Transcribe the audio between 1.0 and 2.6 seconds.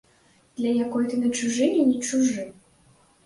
ты на чужыне не чужы.